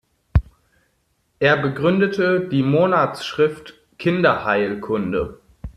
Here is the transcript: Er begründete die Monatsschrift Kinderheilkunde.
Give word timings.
Er 1.37 1.57
begründete 1.57 2.49
die 2.49 2.63
Monatsschrift 2.63 3.75
Kinderheilkunde. 3.99 5.39